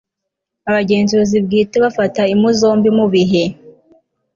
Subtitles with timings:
[0.69, 3.43] abagenzuzi bwite bafata impu zombi mu bihe